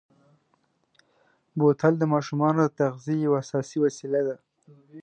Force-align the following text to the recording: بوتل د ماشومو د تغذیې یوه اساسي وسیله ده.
بوتل 1.57 1.93
د 1.99 2.03
ماشومو 2.13 2.49
د 2.59 2.61
تغذیې 2.79 3.17
یوه 3.25 3.37
اساسي 3.43 3.77
وسیله 3.85 4.19
ده. 4.27 4.35